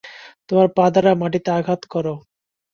তোমার 0.49 0.67
পা 0.75 0.85
দ্বারা 0.93 1.11
মাটিতে 1.21 1.49
আঘাত 1.57 1.81
কর। 1.91 2.05